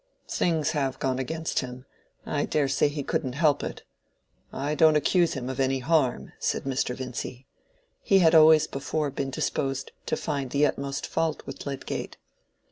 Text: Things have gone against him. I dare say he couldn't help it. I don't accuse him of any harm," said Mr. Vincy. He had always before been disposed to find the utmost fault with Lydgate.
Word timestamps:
Things 0.31 0.71
have 0.71 0.97
gone 0.97 1.19
against 1.19 1.59
him. 1.59 1.85
I 2.25 2.45
dare 2.45 2.67
say 2.67 2.87
he 2.87 3.03
couldn't 3.03 3.33
help 3.33 3.61
it. 3.63 3.83
I 4.51 4.73
don't 4.73 4.95
accuse 4.95 5.33
him 5.33 5.47
of 5.47 5.59
any 5.59 5.77
harm," 5.77 6.31
said 6.39 6.63
Mr. 6.63 6.95
Vincy. 6.95 7.45
He 8.01 8.17
had 8.17 8.33
always 8.33 8.65
before 8.65 9.11
been 9.11 9.29
disposed 9.29 9.91
to 10.07 10.17
find 10.17 10.49
the 10.49 10.65
utmost 10.65 11.05
fault 11.05 11.45
with 11.45 11.67
Lydgate. 11.67 12.17